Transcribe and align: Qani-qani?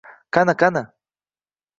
Qani-qani? 0.35 0.81